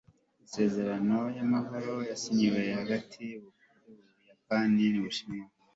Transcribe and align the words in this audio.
amasezerano 0.35 1.19
y'amahoro 1.37 1.93
yasinywe 2.09 2.61
hagati 2.79 3.21
y'ubuyapani 3.31 4.85
n'ubushinwa 4.93 5.45